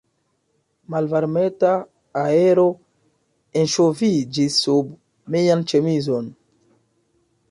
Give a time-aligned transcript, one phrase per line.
[0.93, 1.73] Malvarmeta
[2.21, 2.63] aero
[3.63, 4.89] enŝoviĝis sub
[5.35, 6.33] mian ĉemizon.